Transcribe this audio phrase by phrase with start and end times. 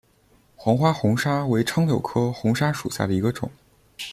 [0.55, 3.51] 黄花红砂为柽柳科红砂属下的一个种。